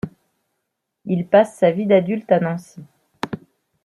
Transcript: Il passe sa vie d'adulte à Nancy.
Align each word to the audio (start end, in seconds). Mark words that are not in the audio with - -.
Il 1.05 1.27
passe 1.27 1.53
sa 1.53 1.69
vie 1.69 1.85
d'adulte 1.85 2.31
à 2.31 2.39
Nancy. 2.39 2.81